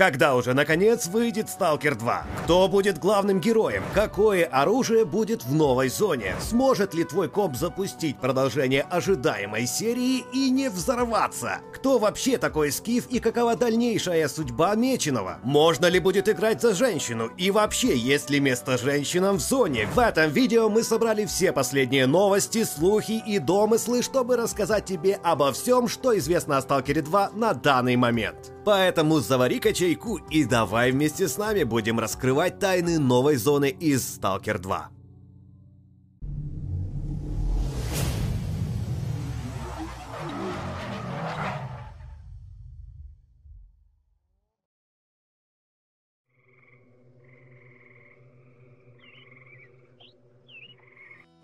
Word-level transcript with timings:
Когда 0.00 0.34
уже 0.34 0.54
наконец 0.54 1.08
выйдет 1.08 1.50
Сталкер 1.50 1.94
2? 1.94 2.24
Кто 2.44 2.68
будет 2.68 2.96
главным 2.96 3.38
героем? 3.38 3.82
Какое 3.92 4.46
оружие 4.46 5.04
будет 5.04 5.44
в 5.44 5.54
новой 5.54 5.90
зоне? 5.90 6.36
Сможет 6.40 6.94
ли 6.94 7.04
твой 7.04 7.28
коп 7.28 7.54
запустить 7.54 8.16
продолжение 8.16 8.80
ожидаемой 8.80 9.66
серии 9.66 10.24
и 10.32 10.48
не 10.48 10.70
взорваться? 10.70 11.58
Кто 11.74 11.98
вообще 11.98 12.38
такой 12.38 12.72
Скиф 12.72 13.08
и 13.10 13.20
какова 13.20 13.56
дальнейшая 13.56 14.26
судьба 14.28 14.74
Меченого? 14.74 15.38
Можно 15.42 15.84
ли 15.84 15.98
будет 15.98 16.30
играть 16.30 16.62
за 16.62 16.72
женщину? 16.72 17.26
И 17.36 17.50
вообще, 17.50 17.94
есть 17.94 18.30
ли 18.30 18.40
место 18.40 18.78
женщинам 18.78 19.36
в 19.36 19.42
зоне? 19.42 19.86
В 19.94 19.98
этом 19.98 20.30
видео 20.30 20.70
мы 20.70 20.82
собрали 20.82 21.26
все 21.26 21.52
последние 21.52 22.06
новости, 22.06 22.64
слухи 22.64 23.22
и 23.26 23.38
домыслы, 23.38 24.02
чтобы 24.02 24.38
рассказать 24.38 24.86
тебе 24.86 25.20
обо 25.22 25.52
всем, 25.52 25.88
что 25.88 26.16
известно 26.16 26.56
о 26.56 26.62
Сталкере 26.62 27.02
2 27.02 27.32
на 27.34 27.52
данный 27.52 27.96
момент. 27.96 28.50
Поэтому 28.64 29.20
завари-ка 29.20 29.72
чайку 29.72 30.16
и 30.30 30.44
давай 30.44 30.92
вместе 30.92 31.28
с 31.28 31.38
нами 31.38 31.64
будем 31.64 31.98
раскрывать 31.98 32.58
тайны 32.58 32.98
новой 32.98 33.36
зоны 33.36 33.70
из 33.70 34.06
Сталкер 34.06 34.58
2. 34.58 34.99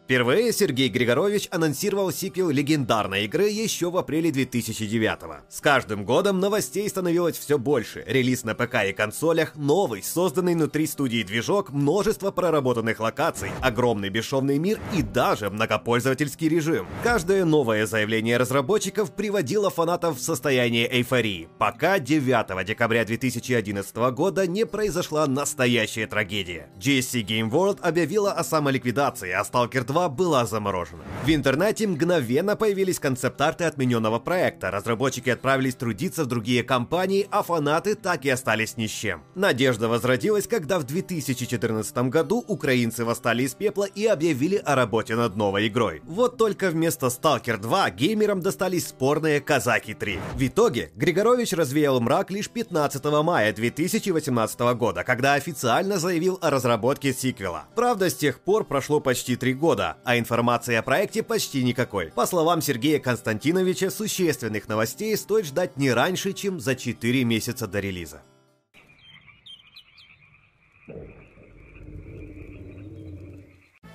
Впервые 0.06 0.52
Сергей 0.52 0.88
Григорович 0.88 1.48
анонсировал 1.50 2.12
сиквел 2.12 2.50
легендарной 2.50 3.24
игры 3.24 3.48
еще 3.48 3.90
в 3.90 3.96
апреле 3.96 4.30
2009 4.30 5.22
-го. 5.22 5.38
С 5.48 5.60
каждым 5.60 6.04
годом 6.04 6.38
новостей 6.38 6.88
становилось 6.88 7.36
все 7.36 7.58
больше. 7.58 8.04
Релиз 8.06 8.44
на 8.44 8.54
ПК 8.54 8.84
и 8.88 8.92
консолях, 8.92 9.56
новый, 9.56 10.04
созданный 10.04 10.54
внутри 10.54 10.86
студии 10.86 11.24
движок, 11.24 11.70
множество 11.70 12.30
проработанных 12.30 13.00
локаций, 13.00 13.50
огромный 13.60 14.08
бесшовный 14.08 14.58
мир 14.58 14.78
и 14.96 15.02
даже 15.02 15.50
многопользовательский 15.50 16.48
режим. 16.48 16.86
Каждое 17.02 17.44
новое 17.44 17.84
заявление 17.84 18.36
разработчиков 18.36 19.10
приводило 19.10 19.70
фанатов 19.70 20.18
в 20.18 20.22
состояние 20.22 20.86
эйфории, 20.88 21.48
пока 21.58 21.98
9 21.98 22.64
декабря 22.64 23.04
2011 23.04 23.96
года 24.12 24.46
не 24.46 24.66
произошла 24.66 25.26
настоящая 25.26 26.06
трагедия. 26.06 26.68
GSC 26.78 27.26
Game 27.26 27.50
World 27.50 27.80
объявила 27.80 28.30
о 28.30 28.44
самоликвидации, 28.44 29.32
а 29.32 29.42
Stalker 29.42 29.82
2 29.84 29.95
2 29.96 30.08
была 30.10 30.44
заморожена. 30.44 31.02
В 31.24 31.30
интернете 31.30 31.86
мгновенно 31.86 32.54
появились 32.54 32.98
концепт-арты 32.98 33.64
отмененного 33.64 34.18
проекта, 34.18 34.70
разработчики 34.70 35.30
отправились 35.30 35.74
трудиться 35.74 36.24
в 36.24 36.26
другие 36.26 36.62
компании, 36.62 37.26
а 37.30 37.42
фанаты 37.42 37.94
так 37.94 38.26
и 38.26 38.28
остались 38.28 38.76
ни 38.76 38.88
с 38.88 38.90
чем. 38.90 39.22
Надежда 39.34 39.88
возродилась, 39.88 40.46
когда 40.46 40.78
в 40.78 40.84
2014 40.84 41.96
году 42.10 42.44
украинцы 42.46 43.06
восстали 43.06 43.44
из 43.44 43.54
пепла 43.54 43.84
и 43.84 44.04
объявили 44.04 44.56
о 44.56 44.74
работе 44.74 45.16
над 45.16 45.34
новой 45.36 45.68
игрой. 45.68 46.02
Вот 46.04 46.36
только 46.36 46.68
вместо 46.68 47.06
Stalker 47.06 47.56
2 47.56 47.90
геймерам 47.92 48.42
достались 48.42 48.88
спорные 48.88 49.40
Казаки 49.40 49.94
3. 49.94 50.18
В 50.34 50.46
итоге 50.46 50.90
Григорович 50.94 51.54
развеял 51.54 52.00
мрак 52.00 52.30
лишь 52.30 52.50
15 52.50 53.02
мая 53.22 53.50
2018 53.54 54.60
года, 54.76 55.04
когда 55.04 55.34
официально 55.34 55.98
заявил 55.98 56.38
о 56.42 56.50
разработке 56.50 57.14
сиквела. 57.14 57.64
Правда, 57.74 58.10
с 58.10 58.14
тех 58.14 58.40
пор 58.40 58.64
прошло 58.64 59.00
почти 59.00 59.36
три 59.36 59.54
года, 59.54 59.85
года, 59.86 59.98
а 60.04 60.18
информации 60.18 60.74
о 60.74 60.82
проекте 60.82 61.22
почти 61.22 61.62
никакой. 61.62 62.12
По 62.12 62.26
словам 62.26 62.60
Сергея 62.62 62.98
Константиновича, 62.98 63.90
существенных 63.90 64.68
новостей 64.68 65.16
стоит 65.16 65.46
ждать 65.46 65.76
не 65.76 65.92
раньше, 65.92 66.32
чем 66.32 66.60
за 66.60 66.74
4 66.74 67.24
месяца 67.24 67.66
до 67.66 67.80
релиза. 67.80 68.22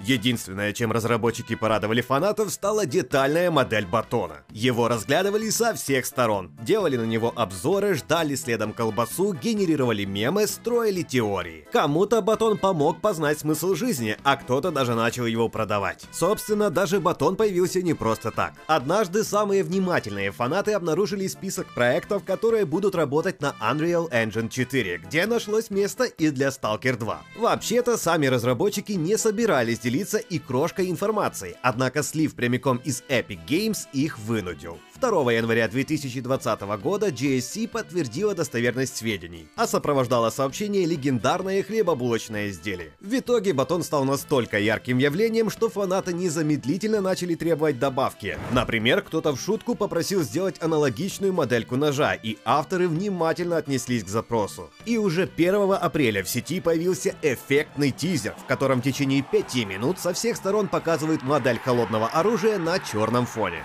Единственное, 0.03 0.73
чем 0.73 0.91
разработчики 0.91 1.55
порадовали 1.55 2.01
фанатов, 2.01 2.51
стала 2.51 2.85
детальная 2.85 3.51
модель 3.51 3.85
батона. 3.85 4.43
Его 4.49 4.87
разглядывали 4.87 5.49
со 5.49 5.73
всех 5.73 6.05
сторон, 6.05 6.51
делали 6.61 6.97
на 6.97 7.03
него 7.03 7.31
обзоры, 7.35 7.93
ждали 7.93 8.35
следом 8.35 8.73
колбасу, 8.73 9.33
генерировали 9.33 10.05
мемы, 10.05 10.47
строили 10.47 11.03
теории. 11.03 11.67
Кому-то 11.71 12.21
батон 12.21 12.57
помог 12.57 12.99
познать 12.99 13.39
смысл 13.39 13.75
жизни, 13.75 14.17
а 14.23 14.37
кто-то 14.37 14.71
даже 14.71 14.95
начал 14.95 15.25
его 15.25 15.49
продавать. 15.49 16.05
Собственно, 16.11 16.69
даже 16.69 16.99
батон 16.99 17.35
появился 17.35 17.81
не 17.81 17.93
просто 17.93 18.31
так. 18.31 18.53
Однажды 18.67 19.23
самые 19.23 19.63
внимательные 19.63 20.31
фанаты 20.31 20.73
обнаружили 20.73 21.27
список 21.27 21.67
проектов, 21.73 22.23
которые 22.23 22.65
будут 22.65 22.95
работать 22.95 23.41
на 23.41 23.55
Unreal 23.61 24.09
Engine 24.11 24.49
4, 24.49 24.97
где 24.97 25.25
нашлось 25.27 25.69
место 25.69 26.05
и 26.05 26.31
для 26.31 26.47
Stalker 26.47 26.97
2. 26.97 27.21
Вообще-то, 27.37 27.97
сами 27.97 28.25
разработчики 28.25 28.93
не 28.93 29.17
собирались 29.17 29.79
делиться 29.91 30.19
и 30.19 30.39
крошкой 30.39 30.89
информации, 30.89 31.57
однако 31.61 32.01
слив 32.01 32.33
прямиком 32.33 32.77
из 32.77 33.03
Epic 33.09 33.39
Games 33.45 33.87
их 33.91 34.17
вынудил. 34.19 34.79
2 35.01 35.33
января 35.33 35.67
2020 35.67 36.61
года 36.81 37.07
GSC 37.07 37.67
подтвердила 37.67 38.35
достоверность 38.35 38.97
сведений, 38.97 39.47
а 39.55 39.65
сопровождало 39.65 40.29
сообщение 40.29 40.85
легендарное 40.85 41.63
хлебобулочное 41.63 42.49
изделие. 42.49 42.91
В 42.99 43.17
итоге 43.17 43.53
батон 43.53 43.81
стал 43.83 44.05
настолько 44.05 44.59
ярким 44.59 44.99
явлением, 44.99 45.49
что 45.49 45.69
фанаты 45.69 46.13
незамедлительно 46.13 47.01
начали 47.01 47.33
требовать 47.33 47.79
добавки. 47.79 48.37
Например, 48.51 49.01
кто-то 49.01 49.35
в 49.35 49.41
шутку 49.41 49.73
попросил 49.73 50.21
сделать 50.21 50.61
аналогичную 50.61 51.33
модельку 51.33 51.77
ножа, 51.77 52.13
и 52.13 52.37
авторы 52.45 52.87
внимательно 52.87 53.57
отнеслись 53.57 54.03
к 54.03 54.07
запросу. 54.07 54.69
И 54.85 54.97
уже 54.97 55.23
1 55.23 55.73
апреля 55.73 56.23
в 56.23 56.29
сети 56.29 56.61
появился 56.61 57.15
эффектный 57.23 57.89
тизер, 57.89 58.35
в 58.37 58.45
котором 58.45 58.81
в 58.81 58.83
течение 58.83 59.23
5 59.23 59.55
минут 59.65 59.99
со 59.99 60.13
всех 60.13 60.37
сторон 60.37 60.67
показывают 60.67 61.23
модель 61.23 61.57
холодного 61.57 62.07
оружия 62.07 62.59
на 62.59 62.77
черном 62.79 63.25
фоне. 63.25 63.63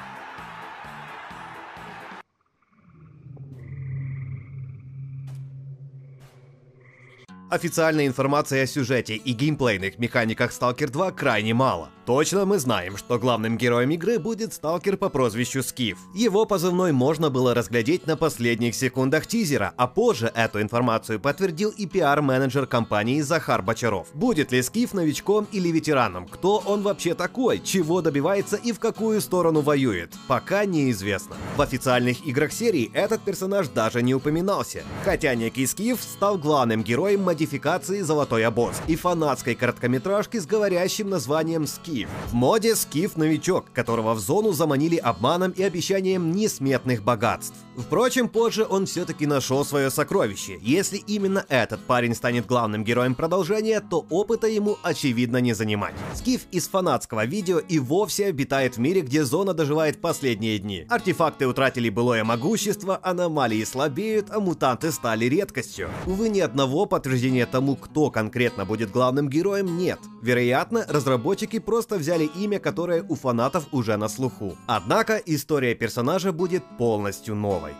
Официальной 7.48 8.08
информации 8.08 8.60
о 8.62 8.66
сюжете 8.66 9.14
и 9.14 9.32
геймплейных 9.32 10.00
механиках 10.00 10.50
Stalker 10.50 10.88
2 10.90 11.12
крайне 11.12 11.54
мало. 11.54 11.90
Точно 12.06 12.44
мы 12.44 12.60
знаем, 12.60 12.96
что 12.96 13.18
главным 13.18 13.58
героем 13.58 13.90
игры 13.90 14.20
будет 14.20 14.52
сталкер 14.52 14.96
по 14.96 15.08
прозвищу 15.08 15.60
Скиф. 15.64 15.98
Его 16.14 16.46
позывной 16.46 16.92
можно 16.92 17.30
было 17.30 17.52
разглядеть 17.52 18.06
на 18.06 18.16
последних 18.16 18.76
секундах 18.76 19.26
тизера, 19.26 19.74
а 19.76 19.88
позже 19.88 20.30
эту 20.32 20.62
информацию 20.62 21.18
подтвердил 21.18 21.70
и 21.70 21.84
пиар-менеджер 21.84 22.66
компании 22.66 23.20
Захар 23.22 23.60
Бочаров. 23.60 24.06
Будет 24.14 24.52
ли 24.52 24.62
Скиф 24.62 24.94
новичком 24.94 25.48
или 25.50 25.68
ветераном? 25.68 26.28
Кто 26.28 26.58
он 26.64 26.82
вообще 26.82 27.14
такой? 27.14 27.58
Чего 27.58 28.00
добивается 28.02 28.54
и 28.54 28.70
в 28.70 28.78
какую 28.78 29.20
сторону 29.20 29.60
воюет? 29.60 30.14
Пока 30.28 30.64
неизвестно. 30.64 31.34
В 31.56 31.60
официальных 31.60 32.24
играх 32.24 32.52
серии 32.52 32.88
этот 32.94 33.22
персонаж 33.22 33.66
даже 33.66 34.00
не 34.00 34.14
упоминался. 34.14 34.84
Хотя 35.04 35.34
некий 35.34 35.66
Скиф 35.66 36.00
стал 36.00 36.38
главным 36.38 36.84
героем 36.84 37.22
модификации 37.36 38.00
«Золотой 38.00 38.47
обоз» 38.47 38.76
и 38.86 38.97
фанатской 38.97 39.54
короткометражки 39.54 40.38
с 40.38 40.47
говорящим 40.47 41.10
названием 41.10 41.66
«Скиф». 41.66 42.08
В 42.28 42.32
моде 42.32 42.74
Скиф-новичок, 42.74 43.66
которого 43.74 44.14
в 44.14 44.20
зону 44.20 44.52
заманили 44.52 44.97
обманом 44.97 45.50
и 45.50 45.62
обещанием 45.62 46.32
несметных 46.32 47.02
богатств. 47.02 47.54
Впрочем, 47.76 48.30
позже 48.30 48.64
он 48.66 48.86
все-таки 48.86 49.26
нашел 49.26 49.66
свое 49.66 49.91
сокровище. 49.91 50.58
Если 50.62 50.97
именно 50.97 51.44
этот 51.50 51.80
парень 51.80 52.14
станет 52.14 52.47
главным 52.47 52.84
героем 52.84 53.14
продолжения, 53.14 53.80
то 53.80 54.06
опыта 54.08 54.47
ему 54.47 54.78
очевидно 54.82 55.36
не 55.36 55.53
занимать. 55.53 55.94
Скиф 56.14 56.47
из 56.53 56.68
фанатского 56.68 57.26
видео 57.26 57.58
и 57.58 57.78
вовсе 57.78 58.28
обитает 58.28 58.76
в 58.76 58.80
мире, 58.80 59.03
где 59.03 59.24
зона 59.24 59.53
доживает 59.53 60.00
последние 60.00 60.58
дни. 60.58 60.86
Артефакты 60.88 61.47
утратили 61.47 61.91
былое 61.91 62.24
могущество, 62.24 62.98
аномалии 63.03 63.62
слабеют, 63.64 64.30
а 64.30 64.41
мутанты 64.41 64.91
стали 64.91 65.26
редкостью. 65.26 65.91
Увы, 66.06 66.30
ни 66.30 66.41
одного 66.41 66.86
подтверждения 66.86 67.25
подтверждения 67.26 67.46
тому, 67.46 67.76
кто 67.76 68.10
конкретно 68.10 68.64
будет 68.64 68.90
главным 68.90 69.28
героем, 69.28 69.76
нет. 69.76 69.98
Вероятно, 70.22 70.84
разработчики 70.88 71.58
просто 71.58 71.96
взяли 71.96 72.30
имя, 72.36 72.58
которое 72.58 73.02
у 73.02 73.14
фанатов 73.14 73.64
уже 73.72 73.96
на 73.96 74.08
слуху. 74.08 74.56
Однако 74.66 75.16
история 75.26 75.74
персонажа 75.74 76.32
будет 76.32 76.62
полностью 76.78 77.34
новой. 77.34 77.72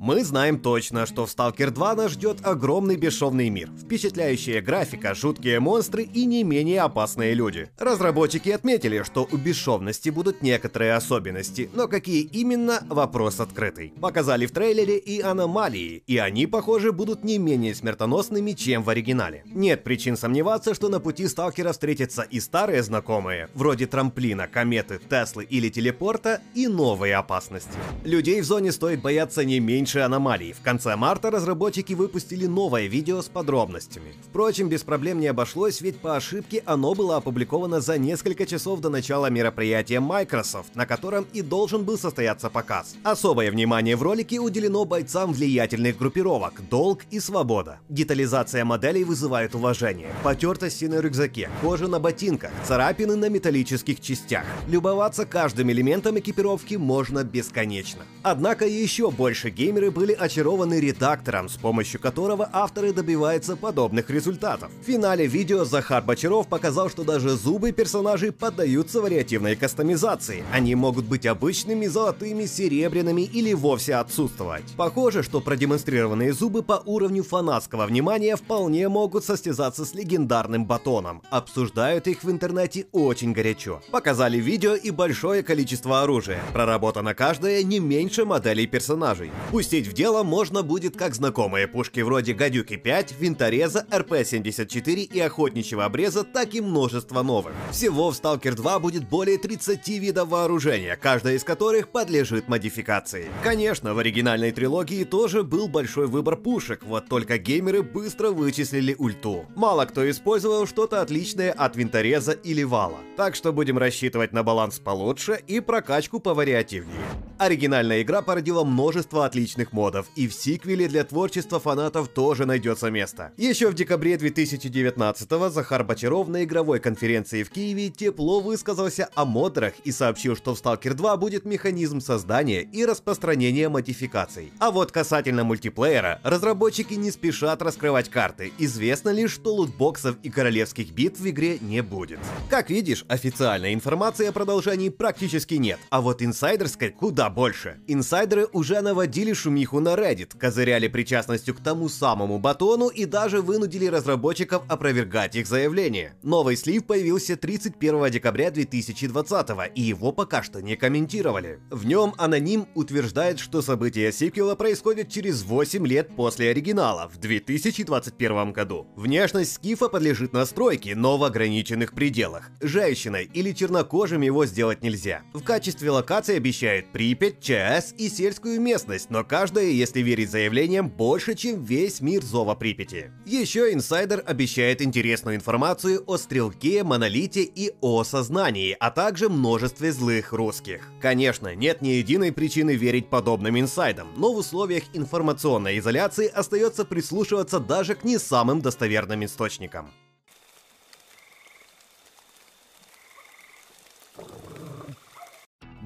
Мы 0.00 0.22
знаем 0.22 0.60
точно, 0.60 1.06
что 1.06 1.26
в 1.26 1.28
Stalker 1.28 1.70
2 1.70 1.94
нас 1.96 2.12
ждет 2.12 2.38
огромный 2.44 2.94
бесшовный 2.94 3.48
мир, 3.48 3.68
впечатляющая 3.82 4.62
графика, 4.62 5.12
жуткие 5.12 5.58
монстры 5.58 6.04
и 6.04 6.24
не 6.24 6.44
менее 6.44 6.82
опасные 6.82 7.34
люди. 7.34 7.68
Разработчики 7.78 8.48
отметили, 8.50 9.02
что 9.02 9.26
у 9.28 9.36
бесшовности 9.36 10.10
будут 10.10 10.40
некоторые 10.40 10.94
особенности, 10.94 11.68
но 11.74 11.88
какие 11.88 12.22
именно, 12.22 12.86
вопрос 12.88 13.40
открытый. 13.40 13.92
Показали 14.00 14.46
в 14.46 14.52
трейлере 14.52 14.98
и 14.98 15.20
аномалии, 15.20 16.04
и 16.06 16.18
они, 16.18 16.46
похоже, 16.46 16.92
будут 16.92 17.24
не 17.24 17.38
менее 17.38 17.74
смертоносными, 17.74 18.52
чем 18.52 18.84
в 18.84 18.90
оригинале. 18.90 19.42
Нет 19.46 19.82
причин 19.82 20.16
сомневаться, 20.16 20.74
что 20.74 20.88
на 20.88 21.00
пути 21.00 21.26
сталкера 21.26 21.72
встретятся 21.72 22.22
и 22.22 22.38
старые 22.38 22.84
знакомые, 22.84 23.48
вроде 23.52 23.88
трамплина, 23.88 24.46
кометы, 24.46 25.00
Теслы 25.10 25.42
или 25.42 25.70
телепорта, 25.70 26.40
и 26.54 26.68
новые 26.68 27.16
опасности. 27.16 27.72
Людей 28.04 28.40
в 28.42 28.44
зоне 28.44 28.70
стоит 28.70 29.02
бояться 29.02 29.44
не 29.44 29.58
меньше 29.58 29.87
аномалий. 29.96 30.52
В 30.52 30.60
конце 30.60 30.96
марта 30.96 31.30
разработчики 31.30 31.94
выпустили 31.94 32.46
новое 32.46 32.86
видео 32.86 33.22
с 33.22 33.28
подробностями. 33.28 34.14
Впрочем, 34.28 34.68
без 34.68 34.82
проблем 34.82 35.20
не 35.20 35.26
обошлось, 35.26 35.80
ведь 35.80 35.98
по 35.98 36.16
ошибке 36.16 36.62
оно 36.66 36.94
было 36.94 37.16
опубликовано 37.16 37.80
за 37.80 37.98
несколько 37.98 38.46
часов 38.46 38.80
до 38.80 38.90
начала 38.90 39.30
мероприятия 39.30 40.00
Microsoft, 40.00 40.74
на 40.74 40.86
котором 40.86 41.26
и 41.32 41.42
должен 41.42 41.84
был 41.84 41.98
состояться 41.98 42.50
показ. 42.50 42.96
Особое 43.02 43.50
внимание 43.50 43.96
в 43.96 44.02
ролике 44.02 44.38
уделено 44.38 44.84
бойцам 44.84 45.32
влиятельных 45.32 45.96
группировок 45.96 46.62
«Долг» 46.68 47.02
и 47.10 47.20
«Свобода». 47.20 47.78
Детализация 47.88 48.64
моделей 48.64 49.04
вызывает 49.04 49.54
уважение. 49.54 50.10
Потертости 50.22 50.84
на 50.86 51.00
рюкзаке, 51.00 51.50
кожа 51.62 51.88
на 51.88 51.98
ботинках, 51.98 52.50
царапины 52.64 53.16
на 53.16 53.28
металлических 53.28 54.00
частях. 54.00 54.44
Любоваться 54.68 55.24
каждым 55.24 55.70
элементом 55.70 56.18
экипировки 56.18 56.74
можно 56.74 57.24
бесконечно. 57.24 58.02
Однако 58.22 58.66
еще 58.66 59.10
больше 59.10 59.50
геймеры 59.78 59.90
были 59.90 60.12
очарованы 60.12 60.80
редактором, 60.80 61.48
с 61.48 61.56
помощью 61.56 62.00
которого 62.00 62.48
авторы 62.52 62.92
добиваются 62.92 63.56
подобных 63.56 64.10
результатов. 64.10 64.70
В 64.82 64.86
финале 64.86 65.26
видео 65.26 65.64
Захар 65.64 66.02
Бочаров 66.02 66.48
показал, 66.48 66.90
что 66.90 67.04
даже 67.04 67.30
зубы 67.30 67.72
персонажей 67.72 68.32
поддаются 68.32 69.00
вариативной 69.00 69.56
кастомизации. 69.56 70.42
Они 70.52 70.74
могут 70.74 71.04
быть 71.04 71.26
обычными, 71.26 71.86
золотыми, 71.86 72.46
серебряными 72.46 73.22
или 73.22 73.54
вовсе 73.54 73.94
отсутствовать. 73.94 74.64
Похоже, 74.76 75.22
что 75.22 75.40
продемонстрированные 75.40 76.32
зубы 76.32 76.62
по 76.62 76.82
уровню 76.84 77.22
фанатского 77.22 77.86
внимания 77.86 78.36
вполне 78.36 78.88
могут 78.88 79.24
состязаться 79.24 79.84
с 79.84 79.94
легендарным 79.94 80.66
батоном. 80.66 81.22
Обсуждают 81.30 82.08
их 82.08 82.24
в 82.24 82.30
интернете 82.30 82.86
очень 82.92 83.32
горячо. 83.32 83.80
Показали 83.90 84.38
видео 84.38 84.74
и 84.74 84.90
большое 84.90 85.42
количество 85.42 86.02
оружия. 86.02 86.40
Проработано 86.52 87.14
каждое 87.14 87.62
не 87.62 87.78
меньше 87.80 88.24
моделей 88.24 88.66
персонажей. 88.66 89.30
Пустить 89.68 89.86
в 89.86 89.92
дело 89.92 90.22
можно 90.22 90.62
будет 90.62 90.96
как 90.96 91.14
знакомые 91.14 91.68
пушки 91.68 92.00
вроде 92.00 92.32
Гадюки 92.32 92.76
5, 92.76 93.16
Винтореза, 93.20 93.86
РП-74 93.90 95.02
и 95.02 95.20
Охотничьего 95.20 95.84
обреза, 95.84 96.24
так 96.24 96.54
и 96.54 96.62
множество 96.62 97.20
новых. 97.20 97.52
Всего 97.70 98.10
в 98.10 98.14
Stalker 98.14 98.54
2 98.54 98.78
будет 98.78 99.06
более 99.06 99.36
30 99.36 99.86
видов 99.88 100.30
вооружения, 100.30 100.96
каждая 100.96 101.34
из 101.34 101.44
которых 101.44 101.90
подлежит 101.90 102.48
модификации. 102.48 103.26
Конечно, 103.44 103.92
в 103.92 103.98
оригинальной 103.98 104.52
трилогии 104.52 105.04
тоже 105.04 105.42
был 105.42 105.68
большой 105.68 106.06
выбор 106.06 106.36
пушек, 106.36 106.82
вот 106.82 107.06
только 107.10 107.36
геймеры 107.36 107.82
быстро 107.82 108.30
вычислили 108.30 108.96
ульту. 108.98 109.44
Мало 109.54 109.84
кто 109.84 110.08
использовал 110.08 110.66
что-то 110.66 111.02
отличное 111.02 111.52
от 111.52 111.76
винтореза 111.76 112.32
или 112.32 112.62
вала. 112.62 113.00
Так 113.18 113.34
что 113.34 113.52
будем 113.52 113.76
рассчитывать 113.76 114.32
на 114.32 114.42
баланс 114.42 114.78
получше 114.78 115.38
и 115.46 115.60
прокачку 115.60 116.20
повариативнее. 116.20 117.04
Оригинальная 117.38 118.02
игра 118.02 118.20
породила 118.20 118.64
множество 118.64 119.24
отличных 119.24 119.72
модов, 119.72 120.06
и 120.16 120.26
в 120.26 120.34
сиквеле 120.34 120.88
для 120.88 121.04
творчества 121.04 121.60
фанатов 121.60 122.08
тоже 122.08 122.46
найдется 122.46 122.90
место. 122.90 123.30
Еще 123.36 123.68
в 123.68 123.74
декабре 123.74 124.16
2019-го 124.16 125.48
Захар 125.48 125.84
Бочаров 125.84 126.26
на 126.26 126.42
игровой 126.42 126.80
конференции 126.80 127.44
в 127.44 127.50
Киеве 127.50 127.90
тепло 127.90 128.40
высказался 128.40 129.08
о 129.14 129.24
модерах 129.24 129.74
и 129.84 129.92
сообщил, 129.92 130.34
что 130.34 130.56
в 130.56 130.60
Stalker 130.60 130.94
2 130.94 131.16
будет 131.16 131.44
механизм 131.44 132.00
создания 132.00 132.62
и 132.62 132.84
распространения 132.84 133.68
модификаций. 133.68 134.52
А 134.58 134.72
вот 134.72 134.90
касательно 134.90 135.44
мультиплеера, 135.44 136.20
разработчики 136.24 136.94
не 136.94 137.12
спешат 137.12 137.62
раскрывать 137.62 138.08
карты. 138.08 138.52
Известно 138.58 139.10
лишь, 139.10 139.30
что 139.30 139.54
лутбоксов 139.54 140.16
и 140.24 140.30
королевских 140.30 140.90
битв 140.90 141.20
в 141.20 141.28
игре 141.28 141.58
не 141.60 141.82
будет. 141.82 142.18
Как 142.50 142.68
видишь, 142.68 143.04
официальной 143.06 143.74
информации 143.74 144.26
о 144.26 144.32
продолжении 144.32 144.88
практически 144.88 145.54
нет, 145.54 145.78
а 145.90 146.00
вот 146.00 146.20
инсайдерской 146.20 146.90
куда 146.90 147.27
больше. 147.30 147.78
Инсайдеры 147.86 148.46
уже 148.52 148.80
наводили 148.80 149.32
шумиху 149.32 149.80
на 149.80 149.94
Reddit, 149.94 150.36
козыряли 150.38 150.88
причастностью 150.88 151.54
к 151.54 151.60
тому 151.60 151.88
самому 151.88 152.38
батону 152.38 152.88
и 152.88 153.04
даже 153.04 153.40
вынудили 153.40 153.86
разработчиков 153.86 154.62
опровергать 154.68 155.36
их 155.36 155.46
заявление. 155.46 156.14
Новый 156.22 156.56
слив 156.56 156.84
появился 156.84 157.36
31 157.36 158.10
декабря 158.10 158.50
2020 158.50 159.48
и 159.74 159.82
его 159.82 160.12
пока 160.12 160.42
что 160.42 160.62
не 160.62 160.76
комментировали. 160.76 161.60
В 161.70 161.86
нем 161.86 162.14
аноним 162.18 162.66
утверждает, 162.74 163.38
что 163.38 163.62
события 163.62 164.12
сиквела 164.12 164.54
происходят 164.54 165.08
через 165.08 165.42
8 165.42 165.86
лет 165.86 166.14
после 166.16 166.50
оригинала, 166.50 167.08
в 167.08 167.18
2021 167.18 168.52
году. 168.52 168.86
Внешность 168.96 169.54
Скифа 169.54 169.88
подлежит 169.88 170.32
настройке, 170.32 170.94
но 170.94 171.18
в 171.18 171.24
ограниченных 171.24 171.92
пределах. 171.92 172.50
Женщиной 172.60 173.30
или 173.32 173.52
чернокожим 173.52 174.22
его 174.22 174.46
сделать 174.46 174.82
нельзя. 174.82 175.22
В 175.32 175.42
качестве 175.42 175.90
локации 175.90 176.36
обещают 176.36 176.92
Припять, 177.18 177.40
ЧАЭС 177.40 177.94
и 177.98 178.08
сельскую 178.08 178.60
местность, 178.60 179.10
но 179.10 179.24
каждая, 179.24 179.66
если 179.66 180.00
верить 180.00 180.30
заявлениям, 180.30 180.88
больше, 180.88 181.34
чем 181.34 181.64
весь 181.64 182.00
мир 182.00 182.22
Зова 182.22 182.54
Припяти. 182.54 183.10
Еще 183.26 183.72
инсайдер 183.72 184.22
обещает 184.24 184.80
интересную 184.82 185.34
информацию 185.34 186.04
о 186.06 186.16
Стрелке, 186.16 186.84
Монолите 186.84 187.42
и 187.42 187.72
о 187.80 188.04
Сознании, 188.04 188.76
а 188.78 188.92
также 188.92 189.28
множестве 189.28 189.90
злых 189.90 190.32
русских. 190.32 190.82
Конечно, 191.00 191.56
нет 191.56 191.82
ни 191.82 191.88
единой 191.88 192.32
причины 192.32 192.76
верить 192.76 193.10
подобным 193.10 193.58
инсайдам, 193.58 194.08
но 194.16 194.32
в 194.32 194.38
условиях 194.38 194.84
информационной 194.94 195.78
изоляции 195.78 196.28
остается 196.28 196.84
прислушиваться 196.84 197.58
даже 197.58 197.96
к 197.96 198.04
не 198.04 198.18
самым 198.18 198.60
достоверным 198.60 199.24
источникам. 199.24 199.90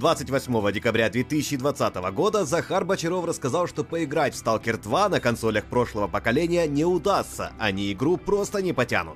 28 0.03 0.73
декабря 0.73 1.09
2020 1.09 1.95
года 2.13 2.45
Захар 2.45 2.85
Бочаров 2.85 3.25
рассказал, 3.25 3.69
что 3.69 3.85
поиграть 3.85 4.35
в 4.35 4.45
Stalker 4.45 4.77
2 4.77 5.09
на 5.09 5.21
консолях 5.21 5.67
прошлого 5.67 6.09
поколения 6.09 6.67
не 6.67 6.85
удастся, 6.85 7.53
они 7.57 7.93
игру 7.93 8.17
просто 8.17 8.63
не 8.63 8.73
потянут. 8.73 9.15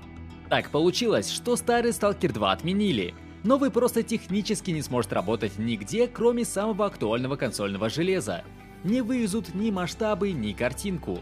Так 0.48 0.70
получилось, 0.70 1.28
что 1.28 1.56
старый 1.56 1.90
Stalker 1.90 2.32
2 2.32 2.52
отменили. 2.52 3.16
Новый 3.42 3.72
просто 3.72 4.04
технически 4.04 4.70
не 4.70 4.80
сможет 4.80 5.12
работать 5.12 5.58
нигде, 5.58 6.06
кроме 6.06 6.44
самого 6.44 6.86
актуального 6.86 7.34
консольного 7.34 7.90
железа. 7.90 8.44
Не 8.84 9.00
вывезут 9.00 9.56
ни 9.56 9.72
масштабы, 9.72 10.30
ни 10.30 10.52
картинку. 10.52 11.18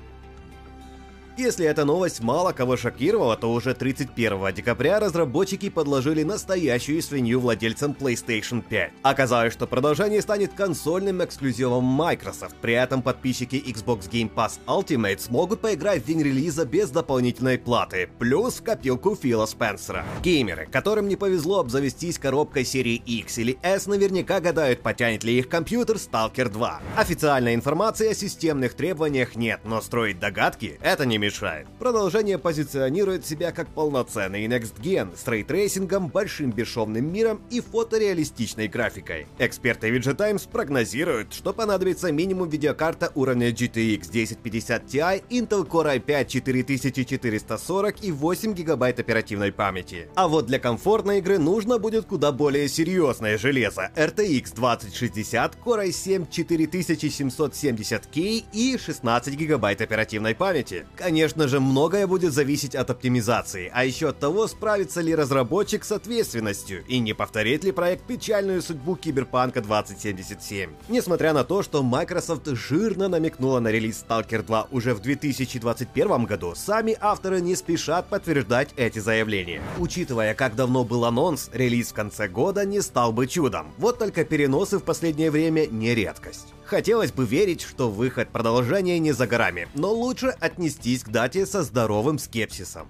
Если 1.37 1.67
эта 1.67 1.85
новость 1.85 2.21
мало 2.21 2.53
кого 2.53 2.77
шокировала, 2.77 3.37
то 3.37 3.53
уже 3.53 3.75
31 3.75 4.55
декабря 4.55 5.01
разработчики 5.01 5.69
подложили 5.69 6.23
настоящую 6.23 7.03
свинью 7.03 7.41
владельцам 7.41 7.91
PlayStation 7.91 8.63
5. 8.63 8.93
Оказалось, 9.03 9.53
что 9.53 9.67
продолжение 9.67 10.23
станет 10.23 10.53
консольным 10.53 11.25
эксклюзивом 11.25 11.83
Microsoft, 11.83 12.55
при 12.63 12.75
этом 12.75 13.03
подписчики 13.03 13.57
Xbox 13.57 14.09
Game 14.09 14.33
Pass 14.33 14.61
Ultimate 14.69 15.19
смогут 15.19 15.61
поиграть 15.61 16.05
в 16.05 16.07
день 16.07 16.23
релиза 16.23 16.65
без 16.65 16.91
дополнительной 16.91 17.59
платы, 17.59 18.09
плюс 18.21 18.61
в 18.61 18.63
копилку 18.63 19.17
Фила 19.17 19.47
Спенсера. 19.47 20.05
Геймеры, 20.23 20.69
которым 20.71 21.09
не 21.09 21.17
повезло 21.17 21.59
обзавестись 21.59 22.21
коробкой 22.21 22.65
серии 22.65 22.95
X 22.95 23.39
или 23.39 23.59
S, 23.61 23.89
наверняка 23.89 24.39
гадают, 24.39 24.83
потянет 24.83 25.25
ли 25.25 25.37
их 25.41 25.49
компьютер 25.49 25.97
Stalker 25.97 26.49
2. 26.49 26.81
Официальной 26.97 27.57
информации 27.57 28.11
о 28.11 28.15
системных 28.15 28.75
требованиях 28.75 29.35
нет, 29.35 29.63
но 29.65 29.81
строить 29.81 30.21
догадки— 30.21 30.79
это 30.81 31.05
не 31.07 31.24
мешает. 31.25 31.67
Продолжение 31.79 32.39
позиционирует 32.39 33.27
себя 33.27 33.53
как 33.53 33.69
полноценный 33.69 34.47
Next 34.47 34.81
Gen 34.81 35.17
с 35.17 35.27
рейтрейсингом, 35.27 36.09
большим 36.09 36.51
бесшовным 36.51 37.13
миром 37.13 37.41
и 37.51 37.61
фотореалистичной 37.61 38.69
графикой. 38.69 39.27
Эксперты 39.39 39.89
VG 39.89 40.15
Times 40.15 40.43
прогнозируют, 40.43 41.33
что 41.33 41.53
понадобится 41.53 42.13
минимум 42.13 42.49
видеокарта 42.49 43.11
уровня 43.15 43.51
GTX 43.51 44.09
1050 44.09 44.85
Ti, 44.85 45.23
Intel 45.31 45.67
Core 45.67 45.99
i5 45.99 46.29
4440 46.29 48.05
и 48.05 48.13
8 48.13 48.55
гигабайт 48.55 49.01
оперативной 49.01 49.53
памяти. 49.53 50.09
А 50.15 50.29
вот 50.29 50.47
для 50.47 50.59
комфортной 50.59 51.19
игры 51.19 51.39
нужно 51.39 51.79
будет 51.79 52.05
куда 52.05 52.33
более 52.33 52.69
серьезное 52.69 53.39
железо. 53.39 53.91
RTX 53.97 54.55
2060, 54.55 55.57
Core 55.65 55.89
i7 55.89 56.29
4770K 56.29 58.45
и 58.53 58.79
16 58.79 59.35
гигабайт 59.35 59.81
оперативной 59.81 60.35
памяти. 60.35 60.87
Конечно, 60.97 61.14
Конечно 61.15 61.47
же, 61.47 61.61
многое 61.61 62.09
будет 62.09 62.33
зависеть 62.33 62.75
от 62.75 62.91
оптимизации, 62.91 63.71
а 63.73 63.85
еще 63.85 64.09
от 64.09 64.19
того, 64.19 64.49
справится 64.49 65.01
ли 65.01 65.15
разработчик 65.15 65.85
с 65.85 65.93
ответственностью 65.93 66.85
и 66.89 66.99
не 66.99 67.13
повторит 67.13 67.63
ли 67.63 67.71
проект 67.71 68.03
печальную 68.05 68.61
судьбу 68.61 68.97
Киберпанка 68.97 69.61
2077. 69.61 70.71
Несмотря 70.89 71.33
на 71.33 71.45
то, 71.45 71.63
что 71.63 71.85
Microsoft 71.85 72.49
жирно 72.49 73.07
намекнула 73.07 73.61
на 73.61 73.69
релиз 73.69 74.05
Stalker 74.05 74.43
2 74.43 74.67
уже 74.73 74.93
в 74.93 75.03
2021 75.03 76.25
году, 76.25 76.55
сами 76.57 76.99
авторы 77.01 77.41
не 77.41 77.55
спешат 77.55 78.09
подтверждать 78.09 78.71
эти 78.75 78.99
заявления. 78.99 79.63
Учитывая, 79.79 80.35
как 80.35 80.57
давно 80.57 80.83
был 80.83 81.05
анонс, 81.05 81.49
релиз 81.53 81.91
в 81.91 81.95
конце 81.95 82.27
года 82.27 82.65
не 82.65 82.81
стал 82.81 83.13
бы 83.13 83.29
чудом. 83.29 83.73
Вот 83.79 84.01
только 84.01 84.25
переносы 84.25 84.79
в 84.79 84.83
последнее 84.83 85.31
время 85.31 85.69
не 85.69 85.95
редкость. 85.95 86.55
Хотелось 86.65 87.13
бы 87.13 87.27
верить, 87.27 87.61
что 87.61 87.91
выход 87.91 88.31
продолжения 88.31 88.99
не 88.99 89.13
за 89.13 89.27
горами, 89.27 89.69
но 89.75 89.93
лучше 89.93 90.29
отнестись 90.41 91.05
к 91.05 91.09
дате 91.09 91.47
со 91.47 91.63
здоровым 91.63 92.19
скепсисом. 92.19 92.89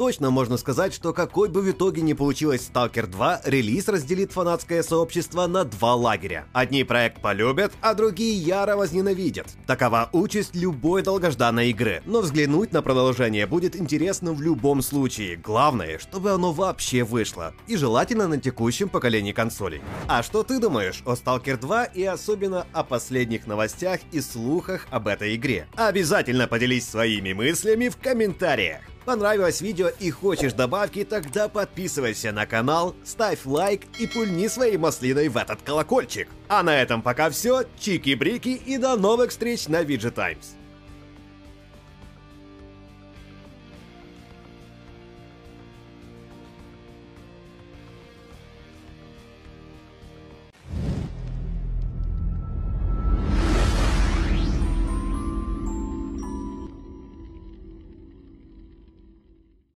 Точно 0.00 0.30
можно 0.30 0.56
сказать, 0.56 0.94
что 0.94 1.12
какой 1.12 1.50
бы 1.50 1.60
в 1.60 1.70
итоге 1.70 2.00
ни 2.00 2.14
получилось 2.14 2.70
Stalker 2.72 3.06
2, 3.06 3.42
релиз 3.44 3.86
разделит 3.86 4.32
фанатское 4.32 4.82
сообщество 4.82 5.46
на 5.46 5.64
два 5.64 5.94
лагеря. 5.94 6.46
Одни 6.54 6.84
проект 6.84 7.20
полюбят, 7.20 7.72
а 7.82 7.92
другие 7.92 8.32
яро 8.32 8.76
возненавидят. 8.76 9.48
Такова 9.66 10.08
участь 10.14 10.56
любой 10.56 11.02
долгожданной 11.02 11.68
игры, 11.68 12.00
но 12.06 12.22
взглянуть 12.22 12.72
на 12.72 12.80
продолжение 12.80 13.46
будет 13.46 13.76
интересно 13.76 14.32
в 14.32 14.40
любом 14.40 14.80
случае. 14.80 15.36
Главное, 15.36 15.98
чтобы 15.98 16.30
оно 16.30 16.50
вообще 16.52 17.04
вышло, 17.04 17.52
и 17.66 17.76
желательно 17.76 18.26
на 18.26 18.38
текущем 18.40 18.88
поколении 18.88 19.32
консолей. 19.32 19.82
А 20.08 20.22
что 20.22 20.42
ты 20.44 20.58
думаешь 20.60 21.02
о 21.04 21.12
Stalker 21.12 21.58
2 21.58 21.84
и 21.84 22.04
особенно 22.04 22.66
о 22.72 22.84
последних 22.84 23.46
новостях 23.46 24.00
и 24.12 24.22
слухах 24.22 24.86
об 24.88 25.08
этой 25.08 25.36
игре? 25.36 25.66
Обязательно 25.76 26.46
поделись 26.46 26.88
своими 26.88 27.34
мыслями 27.34 27.90
в 27.90 27.98
комментариях. 27.98 28.80
Понравилось 29.04 29.60
видео 29.60 29.88
и 29.88 30.10
хочешь 30.10 30.52
добавки, 30.52 31.04
тогда 31.04 31.48
подписывайся 31.48 32.32
на 32.32 32.46
канал, 32.46 32.94
ставь 33.04 33.44
лайк 33.44 33.82
и 33.98 34.06
пульни 34.06 34.46
своей 34.46 34.76
маслиной 34.76 35.28
в 35.28 35.36
этот 35.36 35.62
колокольчик. 35.62 36.28
А 36.48 36.62
на 36.62 36.80
этом 36.80 37.02
пока 37.02 37.30
все, 37.30 37.64
чики-брики 37.78 38.60
и 38.66 38.76
до 38.76 38.96
новых 38.96 39.30
встреч 39.30 39.68
на 39.68 39.84
Times. 39.84 40.59